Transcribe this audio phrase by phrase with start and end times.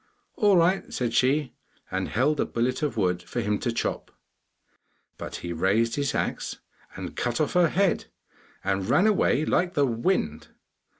[0.33, 1.53] 'All right,' said she,
[1.91, 4.09] and held a billet of wood for him to chop.
[5.19, 6.57] But he raised his axe
[6.95, 8.05] and cut off her head,
[8.63, 10.47] and ran away like the wind.